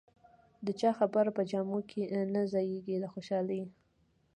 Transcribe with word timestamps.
د 0.65 0.67
چا 0.79 0.91
خبره 0.99 1.29
په 1.37 1.41
جامو 1.51 1.79
کې 1.89 2.01
نه 2.33 2.41
ځایېږم 2.51 2.97
له 3.03 3.07
خوشالۍ. 3.13 3.61